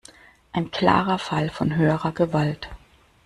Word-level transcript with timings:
Ein 0.51 0.71
klarer 0.71 1.19
Fall 1.19 1.51
von 1.51 1.75
höherer 1.75 2.11
Gewalt. 2.11 2.71